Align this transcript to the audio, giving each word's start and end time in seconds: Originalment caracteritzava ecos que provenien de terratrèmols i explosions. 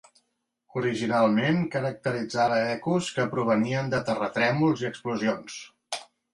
Originalment 0.79 1.59
caracteritzava 1.75 2.57
ecos 2.71 3.11
que 3.19 3.27
provenien 3.37 3.95
de 3.95 4.03
terratrèmols 4.11 4.85
i 4.87 4.91
explosions. 4.93 5.63